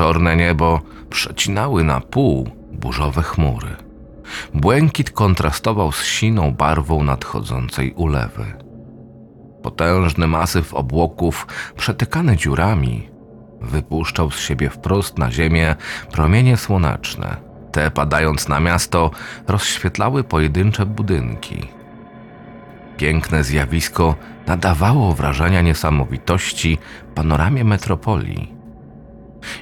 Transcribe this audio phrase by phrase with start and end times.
[0.00, 3.76] Wieczorne niebo przecinały na pół burzowe chmury.
[4.54, 8.44] Błękit kontrastował z siną barwą nadchodzącej ulewy.
[9.62, 11.46] Potężny masyw obłoków,
[11.76, 13.08] przetykany dziurami,
[13.60, 15.76] wypuszczał z siebie wprost na ziemię
[16.12, 17.36] promienie słoneczne.
[17.72, 19.10] Te, padając na miasto,
[19.48, 21.68] rozświetlały pojedyncze budynki.
[22.96, 24.14] Piękne zjawisko
[24.46, 26.78] nadawało wrażenia niesamowitości
[27.14, 28.59] panoramie metropolii.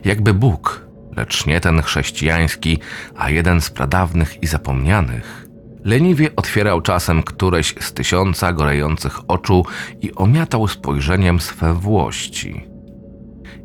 [0.05, 2.79] Jakby Bóg, lecz nie ten chrześcijański,
[3.17, 5.49] a jeden z pradawnych i zapomnianych,
[5.85, 9.65] leniwie otwierał czasem któreś z tysiąca gorejących oczu
[10.01, 12.67] i omiatał spojrzeniem swe włości.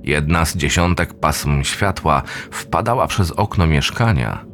[0.04, 4.46] Jedna z dziesiątek pasm światła wpadała przez okno mieszkania,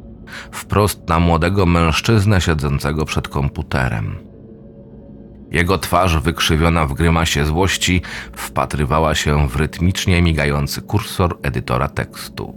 [0.52, 4.29] wprost na młodego mężczyznę siedzącego przed komputerem.
[5.50, 12.54] Jego twarz, wykrzywiona w grymasie złości, wpatrywała się w rytmicznie migający kursor edytora tekstu.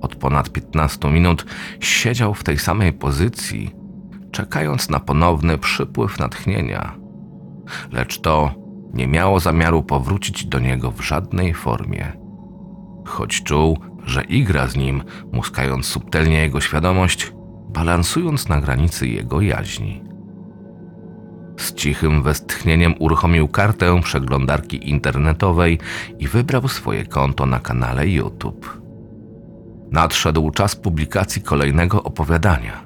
[0.00, 1.46] Od ponad 15 minut
[1.80, 3.74] siedział w tej samej pozycji,
[4.32, 6.96] czekając na ponowny przypływ natchnienia.
[7.92, 8.54] Lecz to
[8.94, 12.12] nie miało zamiaru powrócić do niego w żadnej formie.
[13.06, 17.32] Choć czuł, że igra z nim, muskając subtelnie jego świadomość,
[17.68, 20.09] balansując na granicy jego jaźni.
[21.60, 25.78] Z cichym westchnieniem uruchomił kartę przeglądarki internetowej
[26.18, 28.80] i wybrał swoje konto na kanale YouTube.
[29.90, 32.84] Nadszedł czas publikacji kolejnego opowiadania.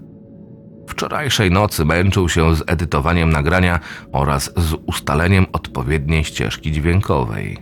[0.88, 3.80] Wczorajszej nocy męczył się z edytowaniem nagrania
[4.12, 7.58] oraz z ustaleniem odpowiedniej ścieżki dźwiękowej.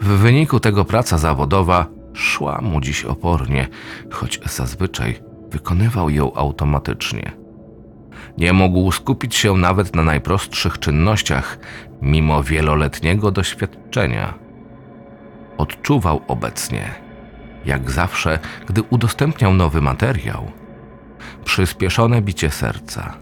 [0.00, 3.68] W wyniku tego praca zawodowa szła mu dziś opornie,
[4.10, 5.20] choć zazwyczaj
[5.50, 7.43] wykonywał ją automatycznie.
[8.38, 11.58] Nie mógł skupić się nawet na najprostszych czynnościach,
[12.02, 14.34] mimo wieloletniego doświadczenia.
[15.58, 16.94] Odczuwał obecnie,
[17.64, 20.50] jak zawsze, gdy udostępniał nowy materiał,
[21.44, 23.16] przyspieszone bicie serca,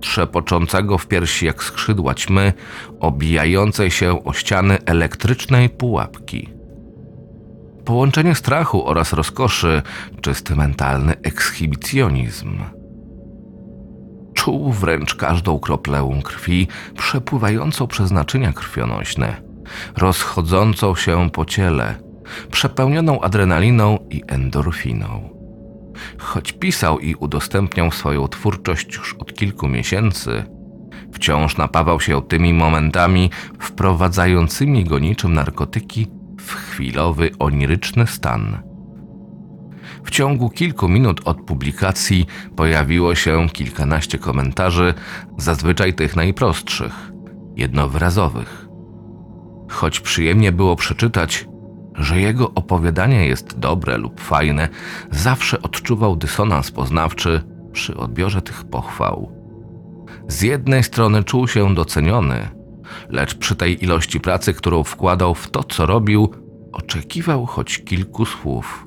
[0.00, 2.52] trzepoczącego w piersi jak skrzydła ćmy,
[3.00, 6.48] obijającej się o ściany elektrycznej pułapki.
[7.84, 9.82] Połączenie strachu oraz rozkoszy,
[10.20, 12.58] czysty mentalny ekshibicjonizm.
[14.46, 16.68] Czuł wręcz każdą kroplę krwi
[16.98, 19.42] przepływającą przez naczynia krwionośne,
[19.96, 21.94] rozchodzącą się po ciele,
[22.50, 25.30] przepełnioną adrenaliną i endorfiną.
[26.18, 30.44] Choć pisał i udostępniał swoją twórczość już od kilku miesięcy,
[31.12, 36.06] wciąż napawał się tymi momentami wprowadzającymi go niczym narkotyki
[36.40, 38.75] w chwilowy, oniryczny stan.
[40.06, 44.94] W ciągu kilku minut od publikacji pojawiło się kilkanaście komentarzy,
[45.38, 47.12] zazwyczaj tych najprostszych,
[47.56, 48.68] jednowyrazowych.
[49.68, 51.48] Choć przyjemnie było przeczytać,
[51.94, 54.68] że jego opowiadanie jest dobre lub fajne,
[55.10, 59.32] zawsze odczuwał dysonans poznawczy przy odbiorze tych pochwał.
[60.28, 62.48] Z jednej strony czuł się doceniony,
[63.08, 66.30] lecz przy tej ilości pracy, którą wkładał w to, co robił,
[66.72, 68.86] oczekiwał choć kilku słów.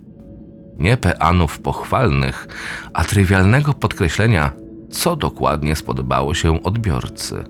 [0.80, 2.48] Nie peanów pochwalnych,
[2.94, 4.52] a trywialnego podkreślenia,
[4.92, 7.44] co dokładnie spodobało się odbiorcy.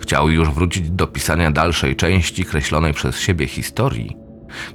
[0.00, 4.16] Chciał już wrócić do pisania dalszej części kreślonej przez siebie historii,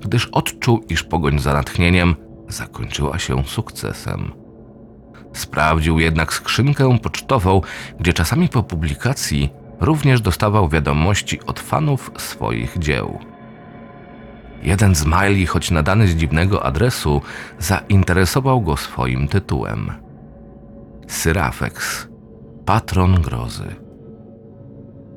[0.01, 2.15] gdyż odczuł, iż pogoń za natchnieniem
[2.49, 4.31] zakończyła się sukcesem.
[5.33, 7.61] Sprawdził jednak skrzynkę pocztową,
[7.99, 13.32] gdzie czasami po publikacji również dostawał wiadomości od fanów swoich dzieł.
[14.63, 17.21] Jeden z maili, choć nadany z dziwnego adresu,
[17.59, 19.91] zainteresował go swoim tytułem.
[21.07, 22.07] Syrafex,
[22.65, 23.75] patron grozy.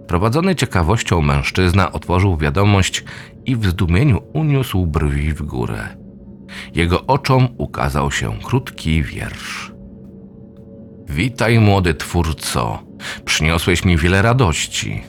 [0.07, 3.05] Prowadzony ciekawością mężczyzna otworzył wiadomość
[3.47, 5.97] i w zdumieniu uniósł brwi w górę.
[6.75, 9.73] Jego oczom ukazał się krótki wiersz.
[11.09, 12.79] Witaj, młody twórco.
[13.25, 15.03] Przyniosłeś mi wiele radości.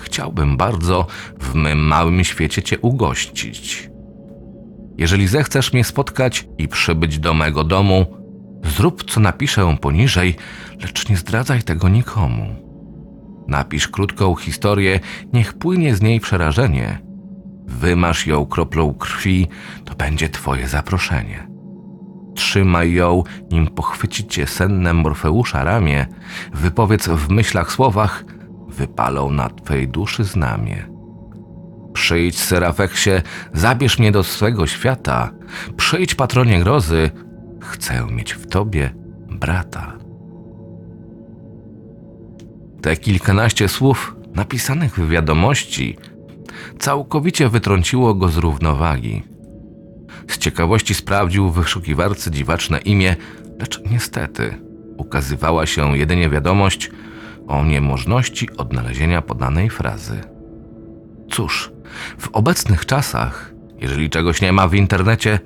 [0.00, 1.06] Chciałbym bardzo
[1.40, 3.90] w mym małym świecie cię ugościć.
[4.98, 8.06] Jeżeli zechcesz mnie spotkać i przybyć do mego domu,
[8.64, 10.36] zrób co napiszę poniżej,
[10.82, 12.54] lecz nie zdradzaj tego nikomu.
[13.48, 15.00] Napisz krótką historię,
[15.32, 16.98] niech płynie z niej przerażenie.
[17.66, 19.48] Wymasz ją kroplą krwi,
[19.84, 21.48] to będzie twoje zaproszenie.
[22.34, 26.06] Trzymaj ją, nim pochwyci cię senne Morfeusza ramię,
[26.52, 28.24] wypowiedz w myślach słowach,
[28.80, 30.86] wypalą na twej duszy znamie.
[31.92, 33.10] Przyjdź, Serafeksie,
[33.52, 35.30] zabierz mnie do swego świata.
[35.76, 37.10] Przyjdź, patronie grozy,
[37.60, 38.94] chcę mieć w tobie
[39.30, 39.98] brata.
[42.82, 45.96] Te kilkanaście słów napisanych w wiadomości
[46.78, 49.22] całkowicie wytrąciło go z równowagi.
[50.28, 53.16] Z ciekawości sprawdził w wyszukiwarce dziwaczne imię,
[53.58, 54.54] lecz niestety
[54.96, 56.90] ukazywała się jedynie wiadomość
[57.50, 60.20] o niemożności odnalezienia podanej frazy.
[61.30, 61.72] Cóż,
[62.18, 65.38] w obecnych czasach, jeżeli czegoś nie ma w internecie,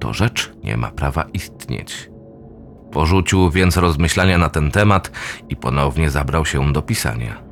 [0.00, 2.10] to rzecz nie ma prawa istnieć.
[2.92, 5.10] Porzucił więc rozmyślania na ten temat
[5.48, 7.42] i ponownie zabrał się do pisania.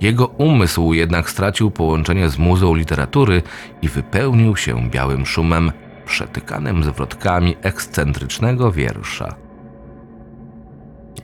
[0.00, 3.42] Jego umysł jednak stracił połączenie z muzą literatury
[3.82, 5.72] i wypełnił się białym szumem
[6.06, 9.41] przetykanym zwrotkami ekscentrycznego wiersza.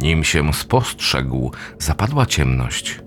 [0.01, 3.01] Nim się spostrzegł, zapadła ciemność.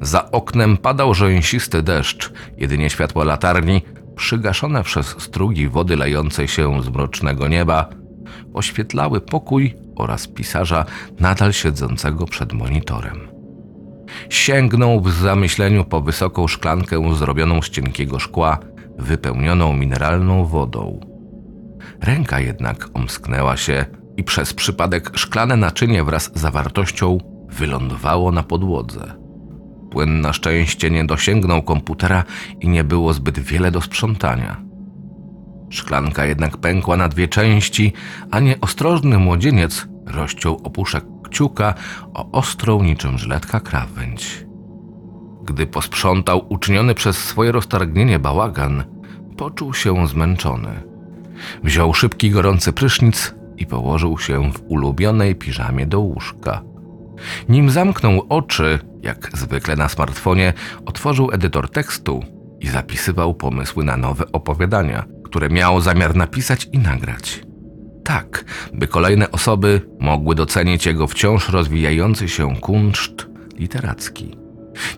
[0.00, 3.82] Za oknem padał rzęsisty deszcz, jedynie światło latarni,
[4.16, 7.88] przygaszone przez strugi wody lejącej się z mrocznego nieba,
[8.54, 10.84] oświetlały pokój oraz pisarza
[11.20, 13.28] nadal siedzącego przed monitorem.
[14.30, 18.58] Sięgnął w zamyśleniu po wysoką szklankę zrobioną z cienkiego szkła,
[18.98, 21.00] wypełnioną mineralną wodą.
[22.00, 27.18] Ręka jednak omsknęła się i przez przypadek szklane naczynie wraz z zawartością
[27.48, 29.16] wylądowało na podłodze.
[29.90, 32.24] Płyn na szczęście nie dosięgnął komputera
[32.60, 34.62] i nie było zbyt wiele do sprzątania.
[35.70, 37.92] Szklanka jednak pękła na dwie części,
[38.30, 41.74] a nieostrożny młodzieniec rozciął opuszek kciuka
[42.14, 44.46] o ostrą niczym żyletka krawędź.
[45.44, 48.84] Gdy posprzątał uczyniony przez swoje roztargnienie bałagan,
[49.36, 50.82] poczuł się zmęczony.
[51.64, 56.62] Wziął szybki, gorący prysznic i położył się w ulubionej piżamie do łóżka.
[57.48, 60.52] Nim zamknął oczy, jak zwykle na smartfonie,
[60.86, 62.24] otworzył edytor tekstu
[62.60, 67.42] i zapisywał pomysły na nowe opowiadania, które miał zamiar napisać i nagrać.
[68.04, 73.26] Tak, by kolejne osoby mogły docenić jego wciąż rozwijający się kunszt
[73.58, 74.36] literacki.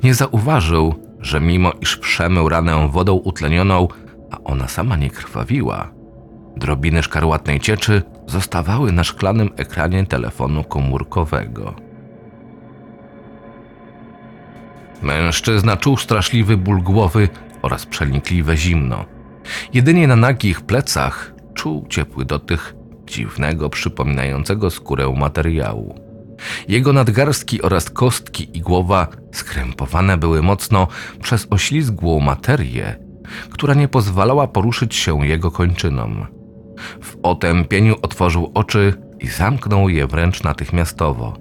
[0.03, 3.89] Nie zauważył, że mimo iż przemył ranę wodą utlenioną,
[4.31, 5.93] a ona sama nie krwawiła,
[6.57, 11.75] drobiny szkarłatnej cieczy zostawały na szklanym ekranie telefonu komórkowego.
[15.03, 17.29] Mężczyzna czuł straszliwy ból głowy
[17.63, 19.05] oraz przenikliwe zimno.
[19.75, 22.75] Jedynie na nagich plecach czuł ciepły dotych
[23.07, 25.95] dziwnego, przypominającego skórę materiału.
[26.69, 30.89] Jego nadgarstki oraz kostki i głowa skrępowane były mocno
[31.23, 32.97] przez oślizgłą materię,
[33.51, 36.27] która nie pozwalała poruszyć się jego kończynom.
[37.03, 41.37] W otępieniu otworzył oczy i zamknął je wręcz natychmiastowo.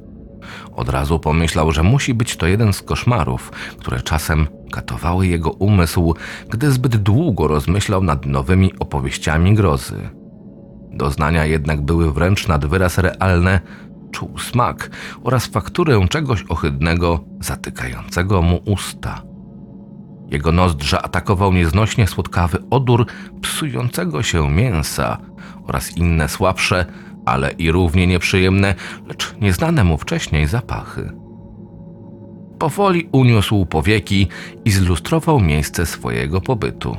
[0.75, 6.15] Od razu pomyślał, że musi być to jeden z koszmarów, które czasem katowały jego umysł,
[6.49, 10.09] gdy zbyt długo rozmyślał nad nowymi opowieściami grozy.
[10.93, 13.59] Doznania jednak były wręcz nad wyraz realne,
[14.11, 14.89] czuł smak
[15.23, 19.21] oraz fakturę czegoś ohydnego zatykającego mu usta.
[20.31, 23.05] Jego nozdrza atakował nieznośnie słodkawy odór
[23.41, 25.17] psującego się mięsa
[25.67, 26.85] oraz inne słabsze,
[27.25, 28.75] ale i równie nieprzyjemne,
[29.07, 31.11] lecz nieznane mu wcześniej zapachy.
[32.59, 34.27] Powoli uniósł powieki
[34.65, 36.97] i zlustrował miejsce swojego pobytu.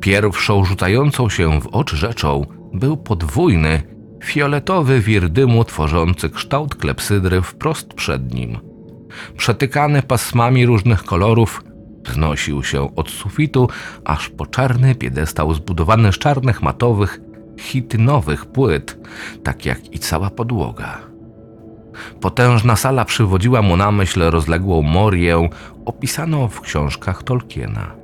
[0.00, 3.82] Pierwszą rzucającą się w oczy rzeczą był podwójny,
[4.24, 8.58] fioletowy wir dymu tworzący kształt klepsydry wprost przed nim.
[9.36, 11.64] Przetykany pasmami różnych kolorów,
[12.06, 13.68] wznosił się od sufitu
[14.04, 17.20] aż po czarny piedestał zbudowany z czarnych matowych,
[17.58, 18.98] chitynowych płyt,
[19.42, 21.00] tak jak i cała podłoga.
[22.20, 25.48] Potężna sala przywodziła mu na myśl rozległą morię
[25.84, 27.94] opisaną w książkach Tolkiena.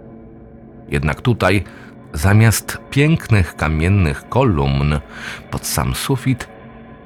[0.88, 1.64] Jednak tutaj,
[2.12, 5.00] zamiast pięknych kamiennych kolumn,
[5.50, 6.48] pod sam sufit,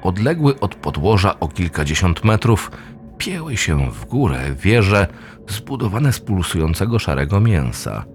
[0.01, 2.71] odległy od podłoża o kilkadziesiąt metrów,
[3.17, 5.07] pieły się w górę wieże
[5.47, 8.05] zbudowane z pulsującego szarego mięsa.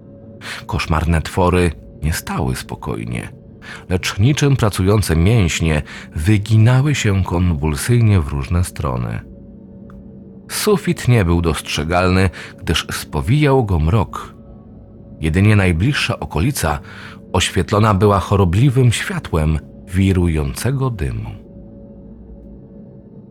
[0.65, 1.71] Koszmarne twory
[2.01, 3.29] nie stały spokojnie,
[3.89, 5.81] lecz niczym pracujące mięśnie
[6.15, 9.19] wyginały się konwulsyjnie w różne strony.
[10.49, 14.35] Sufit nie był dostrzegalny, gdyż spowijał go mrok.
[15.19, 16.79] Jedynie najbliższa okolica
[17.33, 21.29] oświetlona była chorobliwym światłem wirującego dymu.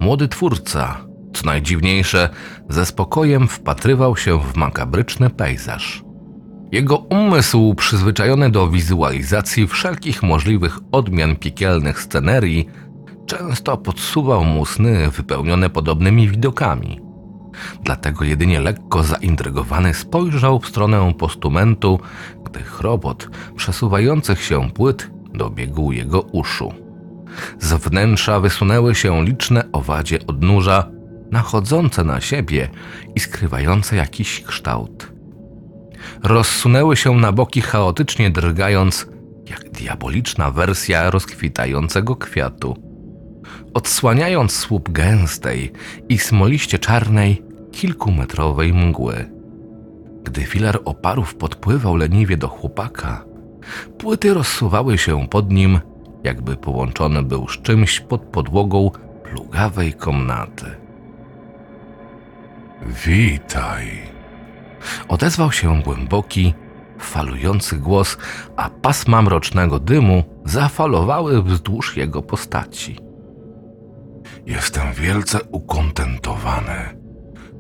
[0.01, 2.29] Młody twórca co najdziwniejsze,
[2.69, 6.10] ze spokojem wpatrywał się w makabryczny pejzaż.
[6.73, 12.69] Jego umysł, przyzwyczajony do wizualizacji wszelkich możliwych odmian piekielnych scenerii,
[13.27, 17.01] często podsuwał mu sny wypełnione podobnymi widokami.
[17.85, 22.01] Dlatego jedynie lekko zaintrygowany spojrzał w stronę postumentu,
[22.45, 26.73] gdy chrobot przesuwających się płyt dobiegł jego uszu.
[27.59, 30.91] Z wnętrza wysunęły się liczne owadzie odnóża,
[31.31, 32.69] nachodzące na siebie
[33.15, 35.20] i skrywające jakiś kształt.
[36.23, 39.07] Rozsunęły się na boki chaotycznie drgając,
[39.51, 42.77] jak diaboliczna wersja rozkwitającego kwiatu.
[43.75, 45.73] Odsłaniając słup gęstej
[46.09, 49.31] i smoliście czarnej, kilkumetrowej mgły.
[50.25, 53.25] Gdy filar oparów podpływał leniwie do chłopaka,
[53.99, 55.81] płyty rozsuwały się pod nim,
[56.25, 58.91] jakby połączony był z czymś pod podłogą
[59.25, 60.67] plugawej komnaty.
[63.07, 64.10] Witaj.
[65.09, 66.55] Odezwał się głęboki,
[66.99, 68.17] falujący głos,
[68.57, 72.99] a pasma mrocznego dymu zafalowały wzdłuż jego postaci.
[74.47, 77.01] Jestem wielce ukontentowany,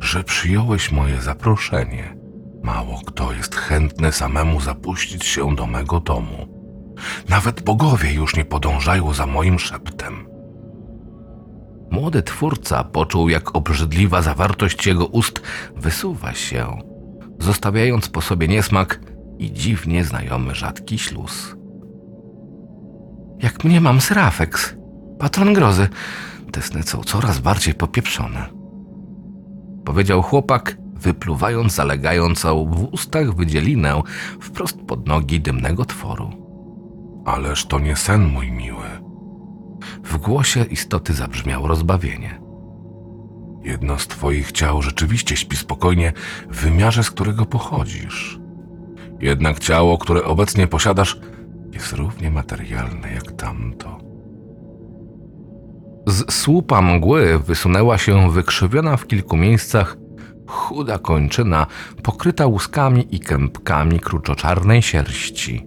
[0.01, 2.17] że przyjąłeś moje zaproszenie.
[2.63, 6.61] Mało kto jest chętny samemu zapuścić się do mego domu.
[7.29, 10.27] Nawet bogowie już nie podążają za moim szeptem.
[11.91, 15.43] Młody twórca poczuł, jak obrzydliwa zawartość jego ust
[15.77, 16.79] wysuwa się,
[17.41, 19.01] zostawiając po sobie niesmak
[19.39, 21.57] i dziwnie znajomy rzadki śluz.
[23.43, 24.77] Jak mnie mam Serafex,
[25.19, 25.89] patron grozy,
[26.53, 28.47] te sny są coraz bardziej popieprzone.
[29.85, 34.03] Powiedział chłopak, wypluwając zalegającą w ustach wydzielinę
[34.41, 36.31] wprost pod nogi dymnego tworu.
[37.25, 38.87] Ależ to nie sen, mój miły.
[40.05, 42.50] W głosie istoty zabrzmiało rozbawienie.
[43.63, 46.13] Jedno z twoich ciał rzeczywiście śpi spokojnie
[46.51, 48.39] w wymiarze, z którego pochodzisz.
[49.21, 51.21] Jednak ciało, które obecnie posiadasz,
[51.73, 53.99] jest równie materialne jak tamto.
[56.07, 59.97] Z słupa mgły wysunęła się wykrzywiona w kilku miejscach
[60.51, 61.67] chuda kończyna
[62.03, 65.67] pokryta łuskami i kępkami kruczoczarnej sierści.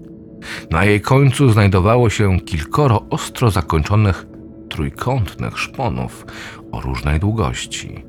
[0.71, 4.25] Na jej końcu znajdowało się kilkoro ostro zakończonych
[4.73, 6.25] trójkątnych szponów
[6.71, 8.05] o różnej długości.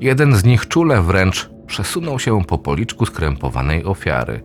[0.00, 4.42] Jeden z nich czule wręcz przesunął się po policzku skrępowanej ofiary.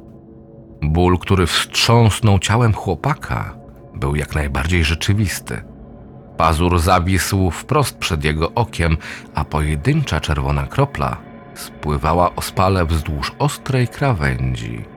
[0.82, 3.55] Ból, który wstrząsnął ciałem chłopaka,
[3.96, 5.62] był jak najbardziej rzeczywisty.
[6.38, 8.98] Pazur zawisł wprost przed jego okiem,
[9.36, 11.17] a pojedyncza czerwona kropla
[11.55, 14.92] spływała ospale wzdłuż ostrej krawędzi.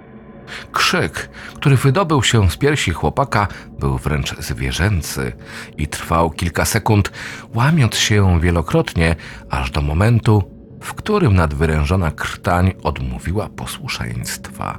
[0.72, 3.48] Krzyk, który wydobył się z piersi chłopaka,
[3.78, 5.32] był wręcz zwierzęcy
[5.78, 7.12] i trwał kilka sekund,
[7.54, 9.16] łamiąc się wielokrotnie,
[9.50, 10.42] aż do momentu,
[10.82, 14.78] w którym nadwyrężona krtań odmówiła posłuszeństwa.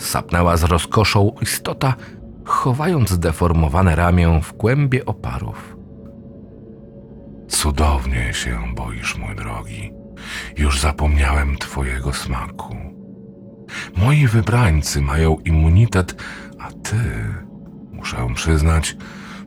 [0.00, 1.94] Sapnęła z rozkoszą istota,
[2.44, 5.76] chowając zdeformowane ramię w głębie oparów.
[7.48, 10.01] Cudownie się boisz, mój drogi.
[10.56, 12.76] Już zapomniałem twojego smaku.
[13.96, 16.22] Moi wybrańcy mają immunitet,
[16.58, 16.96] a ty,
[17.92, 18.96] muszę przyznać,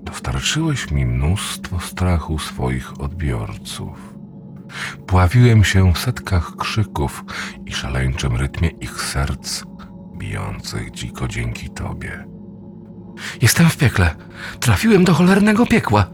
[0.01, 4.15] dostarczyłeś mi mnóstwo strachu swoich odbiorców.
[5.07, 7.23] Pławiłem się w setkach krzyków
[7.65, 9.63] i szaleńczym rytmie ich serc,
[10.17, 12.25] bijących dziko dzięki tobie.
[13.41, 14.15] Jestem w piekle.
[14.59, 16.07] Trafiłem do cholernego piekła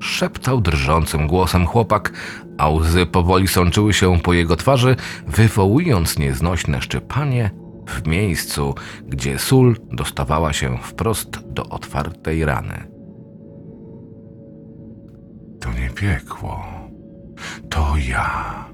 [0.00, 2.12] szeptał drżącym głosem chłopak,
[2.58, 7.50] a łzy powoli sączyły się po jego twarzy, wywołując nieznośne szczypanie
[7.88, 8.74] w miejscu,
[9.08, 12.88] gdzie sól dostawała się wprost do otwartej rany.
[15.60, 16.64] To nie piekło,
[17.70, 18.64] to ja.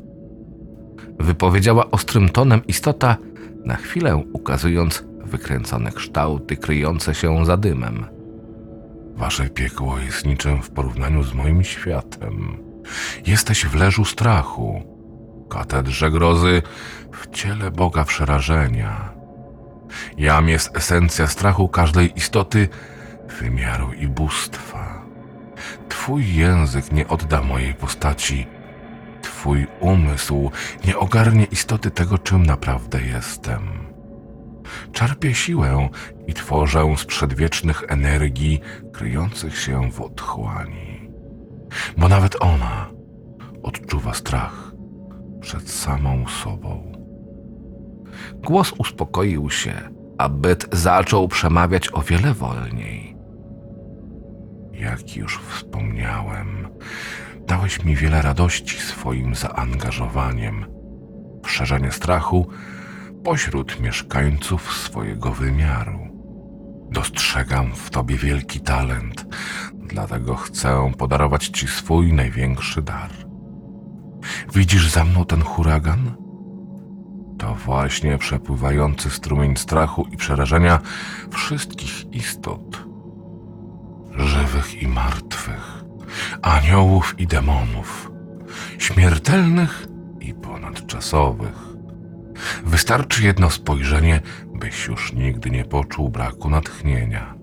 [1.18, 3.16] Wypowiedziała ostrym tonem istota,
[3.64, 8.21] na chwilę ukazując wykręcone kształty kryjące się za dymem.
[9.22, 12.58] Wasze piekło jest niczym w porównaniu z moim światem.
[13.26, 14.82] Jesteś w leżu strachu,
[15.50, 16.62] katedrze grozy,
[17.12, 19.12] w ciele Boga przerażenia.
[20.18, 22.68] Jam jest esencja strachu każdej istoty,
[23.40, 25.02] wymiaru i bóstwa.
[25.88, 28.46] Twój język nie odda mojej postaci.
[29.22, 30.50] Twój umysł
[30.84, 33.91] nie ogarnie istoty tego, czym naprawdę jestem.
[34.92, 35.88] Czerpię siłę
[36.26, 38.60] i tworzę z przedwiecznych energii
[38.92, 41.10] kryjących się w otchłani.
[41.96, 42.90] Bo nawet ona
[43.62, 44.72] odczuwa strach
[45.40, 46.92] przed samą sobą.
[48.34, 49.74] Głos uspokoił się,
[50.18, 53.16] a byt zaczął przemawiać o wiele wolniej.
[54.72, 56.68] Jak już wspomniałem,
[57.46, 60.64] dałeś mi wiele radości swoim zaangażowaniem
[61.46, 62.46] szerzenie strachu
[63.24, 65.98] pośród mieszkańców swojego wymiaru.
[66.90, 69.26] Dostrzegam w tobie wielki talent,
[69.74, 73.10] dlatego chcę podarować ci swój największy dar.
[74.54, 76.14] Widzisz za mną ten huragan?
[77.38, 80.80] To właśnie przepływający strumień strachu i przerażenia
[81.30, 82.84] wszystkich istot,
[84.16, 85.84] żywych i martwych,
[86.42, 88.12] aniołów i demonów,
[88.78, 89.86] śmiertelnych
[90.20, 91.71] i ponadczasowych.
[92.64, 94.20] Wystarczy jedno spojrzenie,
[94.54, 97.34] byś już nigdy nie poczuł braku natchnienia.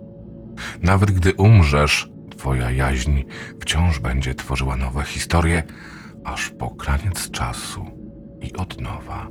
[0.82, 3.24] Nawet gdy umrzesz, twoja jaźń
[3.62, 5.64] wciąż będzie tworzyła nowe historie,
[6.24, 7.86] aż po kraniec czasu
[8.42, 9.28] i od nowa.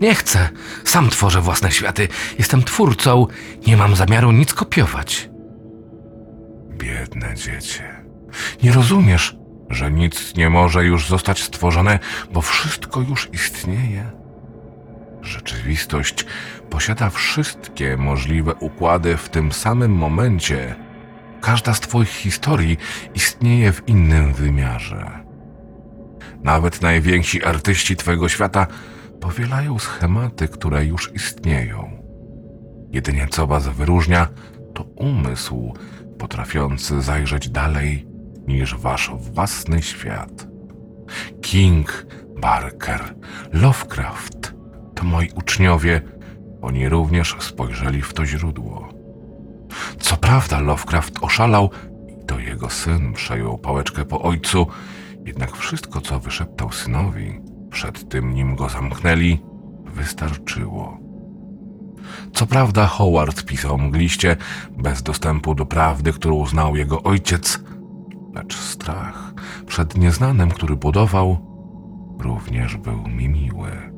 [0.00, 0.48] Nie chcę,
[0.84, 2.08] sam tworzę własne światy.
[2.38, 3.26] Jestem twórcą,
[3.66, 5.30] nie mam zamiaru nic kopiować.
[6.78, 8.04] Biedne dziecię.
[8.62, 9.36] Nie rozumiesz,
[9.70, 11.98] że nic nie może już zostać stworzone,
[12.32, 14.10] bo wszystko już istnieje?
[15.22, 16.26] Rzeczywistość
[16.70, 20.74] posiada wszystkie możliwe układy w tym samym momencie.
[21.40, 22.76] Każda z Twoich historii
[23.14, 25.10] istnieje w innym wymiarze.
[26.42, 28.66] Nawet najwięksi artyści Twojego świata
[29.20, 32.02] powielają schematy, które już istnieją.
[32.90, 34.28] Jedynie co Was wyróżnia,
[34.74, 35.74] to umysł
[36.18, 38.11] potrafiący zajrzeć dalej
[38.46, 40.46] niż Wasz własny świat.
[41.42, 42.06] King,
[42.40, 43.14] Barker,
[43.52, 44.54] Lovecraft
[44.94, 46.00] to moi uczniowie,
[46.62, 48.88] oni również spojrzeli w to źródło.
[50.00, 51.70] Co prawda, Lovecraft oszalał
[52.08, 54.66] i to jego syn przejął pałeczkę po ojcu,
[55.24, 59.38] jednak wszystko, co wyszeptał synowi, przed tym nim go zamknęli,
[59.84, 60.98] wystarczyło.
[62.34, 64.36] Co prawda, Howard pisał mgliście,
[64.78, 67.60] bez dostępu do prawdy, którą znał jego ojciec,
[68.34, 69.32] lecz strach
[69.66, 71.36] przed nieznanym, który budował,
[72.18, 73.92] również był mi miły.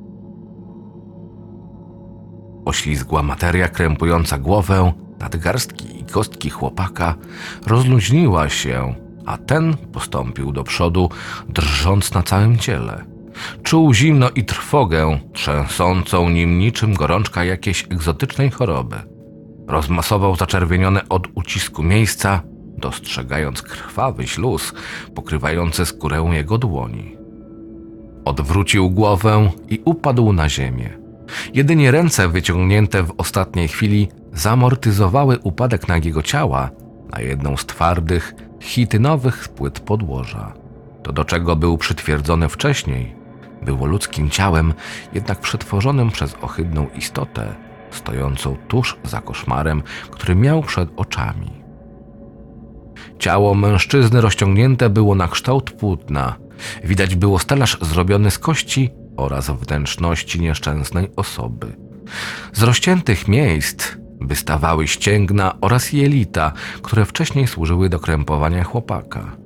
[2.65, 7.15] Oślizgła materia krępująca głowę, nadgarstki i kostki chłopaka
[7.67, 8.95] rozluźniła się,
[9.27, 11.11] a ten postąpił do przodu,
[11.49, 13.05] drżąc na całym ciele.
[13.63, 18.97] Czuł zimno i trwogę, trzęsącą nim niczym gorączka jakiejś egzotycznej choroby.
[19.69, 22.43] Rozmasował zaczerwienione od ucisku miejsca,
[22.79, 24.73] dostrzegając krwawy śluz
[25.15, 27.17] pokrywający skórę jego dłoni.
[28.25, 30.99] Odwrócił głowę i upadł na ziemię.
[31.55, 36.71] Jedynie ręce wyciągnięte w ostatniej chwili zamortyzowały upadek nagiego ciała
[37.13, 40.53] na jedną z twardych, chitynowych płyt podłoża.
[41.03, 43.15] To, do czego był przytwierdzony wcześniej,
[43.63, 44.75] było ludzkim ciałem,
[45.13, 47.55] jednak przetworzonym przez ohydną istotę,
[47.91, 51.64] stojącą tuż za koszmarem, który miał przed oczami.
[53.19, 56.37] Ciało mężczyzny rozciągnięte było na kształt płótna.
[56.85, 61.77] Widać było stelaż zrobiony z kości oraz wnętrzności nieszczęsnej osoby.
[62.53, 63.85] Z rozciętych miejsc
[64.21, 69.37] wystawały ścięgna oraz jelita, które wcześniej służyły do krępowania chłopaka.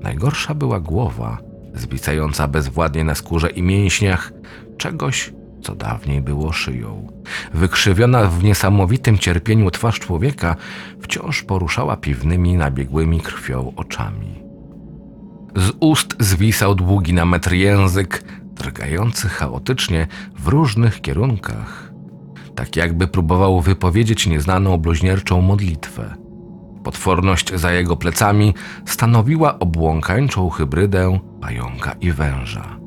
[0.00, 1.38] Najgorsza była głowa,
[1.74, 4.32] zwisająca bezwładnie na skórze i mięśniach
[4.76, 7.06] czegoś, co dawniej było szyją.
[7.54, 10.56] Wykrzywiona w niesamowitym cierpieniu twarz człowieka
[11.00, 14.42] wciąż poruszała piwnymi, nabiegłymi krwią oczami.
[15.56, 20.06] Z ust zwisał długi na metr język, drgający chaotycznie
[20.38, 21.92] w różnych kierunkach,
[22.54, 26.14] tak jakby próbował wypowiedzieć nieznaną bluźnierczą modlitwę.
[26.84, 28.54] Potworność za jego plecami
[28.86, 32.80] stanowiła obłąkańczą hybrydę pająka i węża.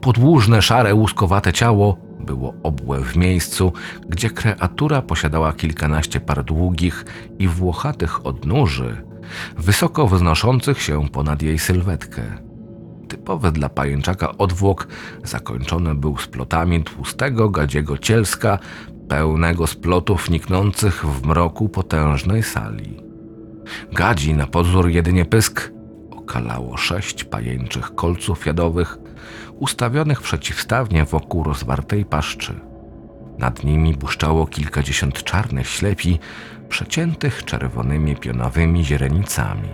[0.00, 3.72] Podłużne, szare, łuskowate ciało było obłe w miejscu,
[4.08, 7.04] gdzie kreatura posiadała kilkanaście par długich
[7.38, 9.02] i włochatych odnóży,
[9.56, 12.22] wysoko wznoszących się ponad jej sylwetkę.
[13.08, 14.88] Typowy dla pajęczaka odwłok
[15.24, 18.58] zakończony był splotami tłustego, gadziego cielska,
[19.08, 23.00] pełnego splotów niknących w mroku potężnej sali.
[23.92, 25.72] Gadzi na pozór jedynie pysk
[26.10, 28.98] okalało sześć pajęczych kolców jadowych
[29.58, 32.60] ustawionych przeciwstawnie wokół rozwartej paszczy.
[33.38, 36.18] Nad nimi błyszczało kilkadziesiąt czarnych ślepi
[36.68, 39.68] przeciętych czerwonymi pionowymi źrenicami.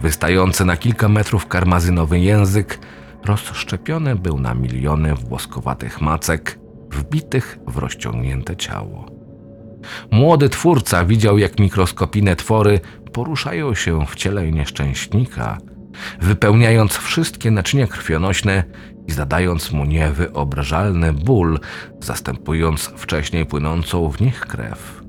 [0.00, 2.78] Wystający na kilka metrów karmazynowy język
[3.24, 6.58] rozszczepiony był na miliony włoskowatych macek
[6.90, 9.06] wbitych w rozciągnięte ciało.
[10.10, 12.80] Młody twórca widział, jak mikroskopijne twory
[13.12, 15.58] poruszają się w ciele nieszczęśnika,
[16.20, 18.64] wypełniając wszystkie naczynia krwionośne
[19.06, 21.58] i zadając mu niewyobrażalny ból,
[22.00, 25.02] zastępując wcześniej płynącą w nich krew.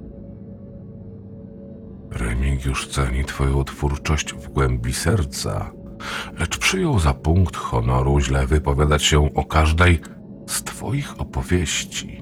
[2.12, 5.72] Remigiusz ceni twoją twórczość w głębi serca,
[6.40, 10.02] lecz przyjął za punkt honoru źle wypowiadać się o każdej
[10.48, 12.22] z twoich opowieści.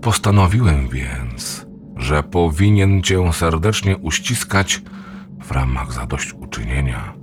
[0.00, 4.82] Postanowiłem więc, że powinien cię serdecznie uściskać
[5.42, 7.14] w ramach zadośćuczynienia,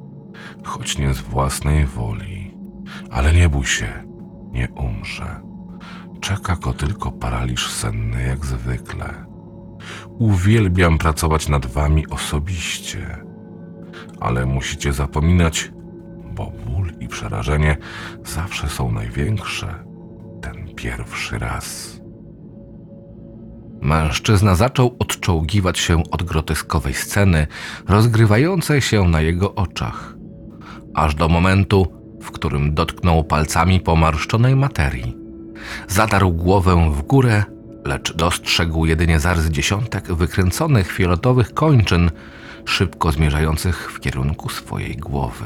[0.63, 2.57] choć nie z własnej woli.
[3.11, 4.03] Ale nie bój się,
[4.51, 5.41] nie umrze.
[6.21, 9.25] Czeka go tylko paraliż senny jak zwykle.
[10.09, 13.23] Uwielbiam pracować nad wami osobiście,
[14.19, 15.71] ale musicie zapominać,
[16.35, 17.77] bo ból i przerażenie
[18.25, 19.83] zawsze są największe
[20.41, 21.99] ten pierwszy raz.
[23.81, 27.47] Mężczyzna zaczął odczołgiwać się od groteskowej sceny
[27.87, 30.15] rozgrywającej się na jego oczach,
[30.93, 31.87] aż do momentu,
[32.21, 35.17] w którym dotknął palcami pomarszczonej materii.
[35.87, 37.43] Zadarł głowę w górę,
[37.85, 42.11] lecz dostrzegł jedynie zarys dziesiątek wykręconych fioletowych kończyn,
[42.65, 45.45] szybko zmierzających w kierunku swojej głowy.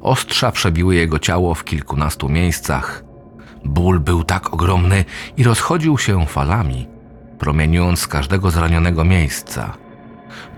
[0.00, 3.04] Ostrza przebiły jego ciało w kilkunastu miejscach.
[3.64, 5.04] Ból był tak ogromny
[5.36, 6.88] i rozchodził się falami,
[7.38, 9.72] promieniując z każdego zranionego miejsca.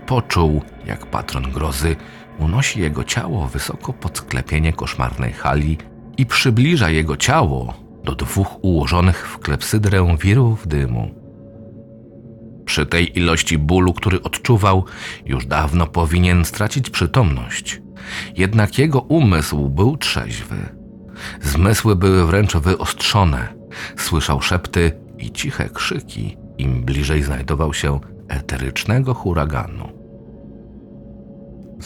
[0.05, 1.95] Poczuł, jak patron grozy
[2.39, 5.77] unosi jego ciało wysoko pod sklepienie koszmarnej hali
[6.17, 11.23] i przybliża jego ciało do dwóch ułożonych w klepsydrę wirów dymu.
[12.65, 14.85] Przy tej ilości bólu, który odczuwał,
[15.25, 17.81] już dawno powinien stracić przytomność.
[18.37, 20.55] Jednak jego umysł był trzeźwy.
[21.41, 23.53] Zmysły były wręcz wyostrzone.
[23.97, 29.92] Słyszał szepty i ciche krzyki, im bliżej znajdował się eterycznego huraganu.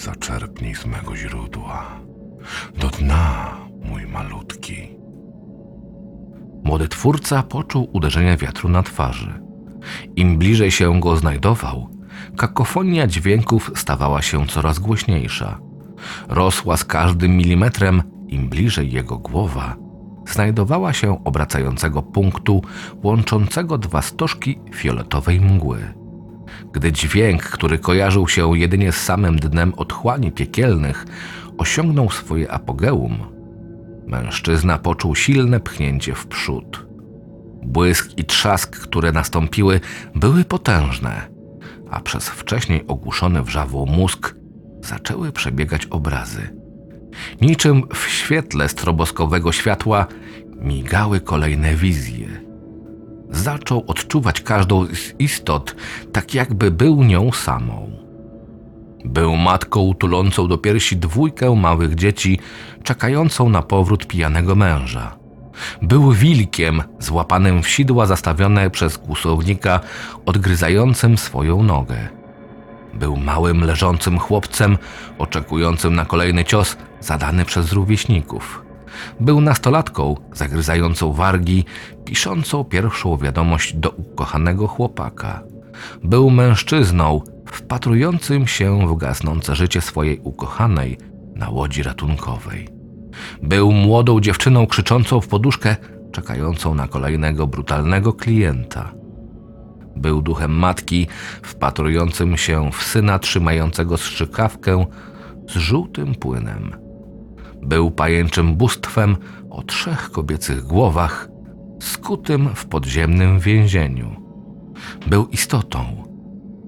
[0.02, 2.00] Zaczerpnij z mego źródła.
[2.80, 4.98] Do dna, mój malutki.
[6.64, 9.42] Młody twórca poczuł uderzenie wiatru na twarzy.
[10.16, 11.90] Im bliżej się go znajdował,
[12.38, 15.60] kakofonia dźwięków stawała się coraz głośniejsza.
[16.28, 19.76] Rosła z każdym milimetrem, im bliżej jego głowa
[20.28, 22.62] znajdowała się obracającego punktu
[23.04, 26.07] łączącego dwa stożki fioletowej mgły.
[26.74, 31.06] Gdy dźwięk, który kojarzył się jedynie z samym dnem otchłani piekielnych,
[31.58, 33.18] osiągnął swoje apogeum,
[34.08, 36.88] mężczyzna poczuł silne pchnięcie w przód.
[37.64, 39.80] Błysk i trzask, które nastąpiły,
[40.16, 41.30] były potężne,
[41.90, 44.36] a przez wcześniej ogłuszony wrzawą mózg
[44.82, 46.50] zaczęły przebiegać obrazy.
[47.42, 50.08] Niczym w świetle stroboskowego światła
[50.62, 52.47] migały kolejne wizje.
[53.32, 55.76] Zaczął odczuwać każdą z istot,
[56.12, 57.92] tak jakby był nią samą.
[59.06, 62.40] Był matką tulącą do piersi dwójkę małych dzieci,
[62.84, 65.18] czekającą na powrót pijanego męża.
[65.82, 69.80] Był wilkiem złapanym w sidła zastawione przez kłusownika,
[70.26, 72.10] odgryzającym swoją nogę.
[72.94, 74.78] Był małym, leżącym chłopcem,
[75.18, 78.67] oczekującym na kolejny cios zadany przez rówieśników.
[79.20, 81.66] Był nastolatką, zagryzającą wargi,
[82.06, 85.44] piszącą pierwszą wiadomość do ukochanego chłopaka.
[86.04, 90.98] Był mężczyzną, wpatrującym się w gasnące życie swojej ukochanej
[91.36, 92.70] na łodzi ratunkowej.
[93.44, 95.76] Był młodą dziewczyną krzyczącą w poduszkę,
[96.12, 98.92] czekającą na kolejnego brutalnego klienta.
[99.96, 101.08] Był duchem matki,
[101.42, 104.86] wpatrującym się w syna trzymającego strzykawkę
[105.50, 106.87] z żółtym płynem.
[107.62, 109.18] Był pajęczym bóstwem
[109.50, 111.30] o trzech kobiecych głowach,
[111.82, 114.16] skutym w podziemnym więzieniu.
[115.08, 116.04] Był istotą,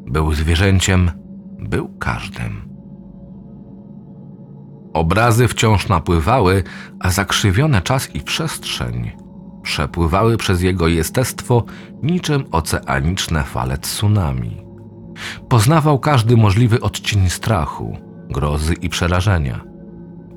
[0.07, 1.11] był zwierzęciem,
[1.59, 2.69] był każdym.
[4.93, 6.63] Obrazy wciąż napływały,
[6.99, 9.11] a zakrzywione czas i przestrzeń
[9.61, 11.63] przepływały przez jego jestestwo
[12.03, 14.57] niczym oceaniczne fale tsunami.
[15.49, 17.97] Poznawał każdy możliwy odcień strachu,
[18.29, 19.68] grozy i przerażenia.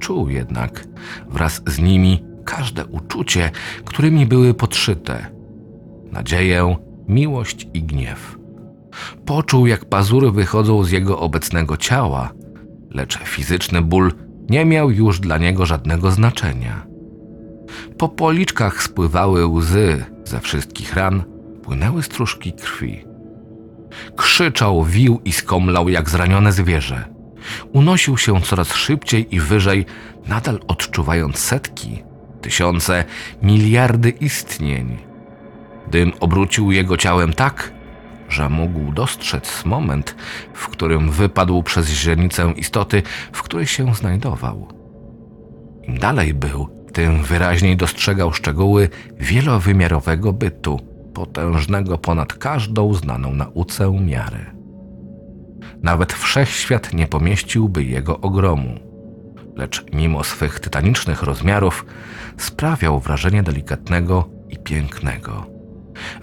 [0.02, 0.84] Czuł jednak
[1.28, 3.50] wraz z nimi każde uczucie,
[3.84, 5.26] którymi były podszyte
[6.12, 6.76] nadzieję,
[7.08, 8.38] miłość i gniew.
[9.26, 12.32] Poczuł, jak pazury wychodzą z jego obecnego ciała,
[12.90, 14.12] lecz fizyczny ból
[14.50, 16.86] nie miał już dla niego żadnego znaczenia.
[17.98, 21.22] Po policzkach spływały łzy, ze wszystkich ran
[21.62, 23.04] płynęły stróżki krwi.
[24.16, 27.11] Krzyczał, wił i skomlał jak zranione zwierzę.
[27.72, 29.86] Unosił się coraz szybciej i wyżej,
[30.26, 32.02] nadal odczuwając setki,
[32.40, 33.04] tysiące,
[33.42, 34.98] miliardy istnień.
[35.90, 37.72] Dym obrócił jego ciałem tak,
[38.28, 40.16] że mógł dostrzec moment,
[40.54, 43.02] w którym wypadł przez źrenicę istoty,
[43.32, 44.68] w której się znajdował.
[45.82, 48.88] Im dalej był, tym wyraźniej dostrzegał szczegóły
[49.20, 50.80] wielowymiarowego bytu,
[51.14, 54.61] potężnego ponad każdą znaną nauce miarę.
[55.82, 58.80] Nawet wszechświat nie pomieściłby jego ogromu,
[59.56, 61.86] lecz mimo swych tytanicznych rozmiarów
[62.36, 65.46] sprawiał wrażenie delikatnego i pięknego.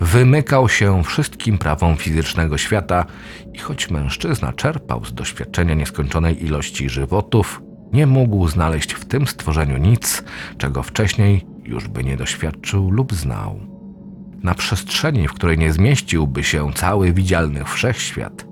[0.01, 3.05] Wymykał się wszystkim prawom fizycznego świata
[3.53, 7.61] i choć mężczyzna czerpał z doświadczenia nieskończonej ilości żywotów,
[7.93, 10.23] nie mógł znaleźć w tym stworzeniu nic,
[10.57, 13.59] czego wcześniej już by nie doświadczył lub znał.
[14.43, 18.48] Na przestrzeni, w której nie zmieściłby się cały widzialny wszechświat,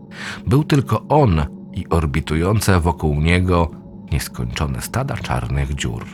[0.48, 3.72] był tylko on i orbitujące wokół niego
[4.12, 6.06] nieskończone stada czarnych dziur.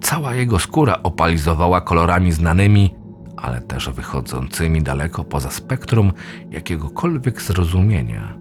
[0.00, 2.94] Cała jego skóra opalizowała kolorami znanymi,
[3.36, 6.12] ale też wychodzącymi daleko poza spektrum
[6.50, 8.38] jakiegokolwiek zrozumienia.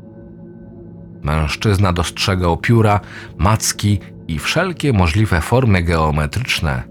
[1.21, 2.99] Mężczyzna dostrzegał pióra,
[3.37, 6.83] macki i wszelkie możliwe formy geometryczne,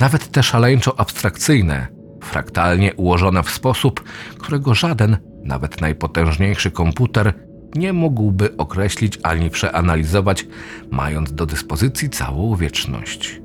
[0.00, 1.86] nawet te szaleńczo abstrakcyjne,
[2.22, 4.04] fraktalnie ułożone w sposób,
[4.38, 5.16] którego żaden,
[5.46, 7.32] nawet najpotężniejszy komputer,
[7.74, 10.46] nie mógłby określić ani przeanalizować,
[10.90, 13.40] mając do dyspozycji całą wieczność.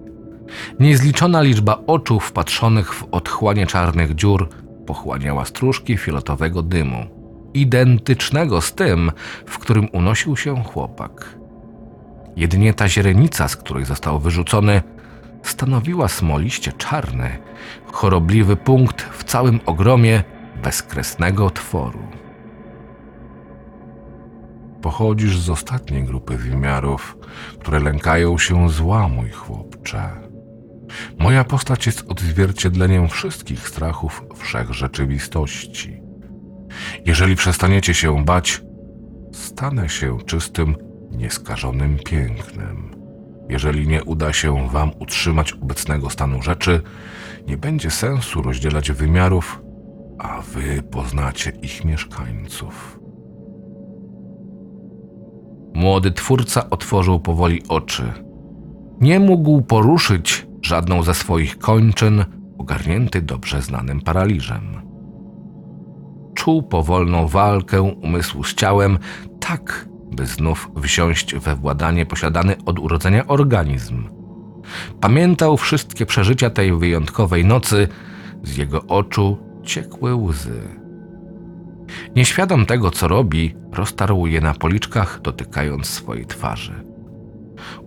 [0.79, 4.49] Niezliczona liczba oczu wpatrzonych w otchłanie czarnych dziur
[4.85, 7.05] pochłaniała stróżki fioletowego dymu,
[7.53, 9.11] identycznego z tym,
[9.45, 11.35] w którym unosił się chłopak.
[12.35, 14.81] Jedynie ta źrenica, z której został wyrzucony,
[15.43, 17.37] stanowiła smoliście czarny,
[17.91, 20.23] chorobliwy punkt w całym ogromie
[20.63, 22.07] bezkresnego tworu.
[24.81, 27.17] Pochodzisz z ostatniej grupy wymiarów,
[27.59, 30.09] które lękają się zła, mój chłopcze.
[31.19, 36.01] Moja postać jest odzwierciedleniem wszystkich strachów wszechrzeczywistości.
[37.05, 38.61] Jeżeli przestaniecie się bać,
[39.33, 40.75] stanę się czystym,
[41.11, 42.95] nieskażonym pięknem.
[43.49, 46.81] Jeżeli nie uda się wam utrzymać obecnego stanu rzeczy,
[47.47, 49.61] nie będzie sensu rozdzielać wymiarów,
[50.21, 52.99] a wy poznacie ich mieszkańców.
[55.73, 58.13] Młody twórca otworzył powoli oczy.
[58.99, 62.25] Nie mógł poruszyć żadną ze swoich kończyn,
[62.57, 64.81] ogarnięty dobrze znanym paraliżem.
[66.33, 68.97] Czuł powolną walkę umysłu z ciałem,
[69.39, 74.09] tak by znów wsiąść we władanie posiadany od urodzenia organizm.
[74.99, 77.87] Pamiętał wszystkie przeżycia tej wyjątkowej nocy,
[78.43, 80.61] z jego oczu ciekły łzy.
[82.15, 86.83] Nieświadom tego, co robi, roztarł je na policzkach, dotykając swojej twarzy.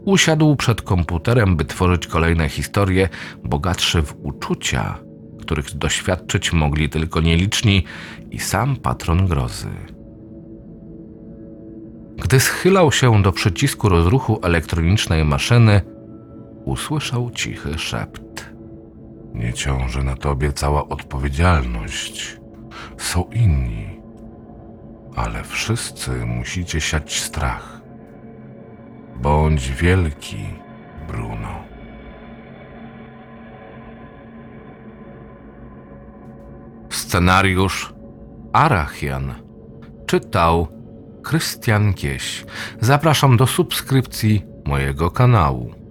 [0.05, 3.09] Usiadł przed komputerem, by tworzyć kolejne historie,
[3.45, 4.99] bogatsze w uczucia,
[5.41, 7.85] których doświadczyć mogli tylko nieliczni
[8.31, 9.71] i sam patron grozy.
[12.17, 15.81] Gdy schylał się do przycisku rozruchu elektronicznej maszyny,
[16.65, 18.54] usłyszał cichy szept.
[19.35, 22.41] Nie ciąży na tobie cała odpowiedzialność.
[22.97, 24.01] Są inni,
[25.17, 27.81] ale wszyscy musicie siać strach.
[29.17, 30.45] Bądź wielki,
[31.09, 31.65] Bruno.
[36.91, 37.95] Scenariusz
[38.53, 39.35] Arachian
[40.07, 40.69] czytał
[41.23, 42.45] Krystian Kieś.
[42.81, 45.84] Zapraszam do subskrypcji mojego kanału.